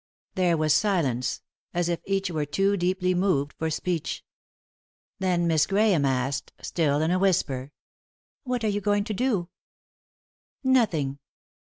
There 0.33 0.57
was 0.57 0.73
silence, 0.73 1.43
as 1.75 1.87
if 1.87 1.99
each 2.07 2.31
were 2.31 2.47
too 2.47 2.75
deeply 2.75 3.13
moved 3.13 3.53
for 3.59 3.69
speech. 3.69 4.23
Then 5.19 5.45
Miss 5.45 5.67
Grahame 5.67 6.07
asked, 6.07 6.51
still 6.59 7.03
in 7.03 7.11
a 7.11 7.19
whisper:" 7.19 7.71
What 8.43 8.63
are 8.63 8.67
you 8.67 8.81
going 8.81 9.03
to 9.03 9.13
do?"" 9.13 9.49
Nothing." 10.63 11.19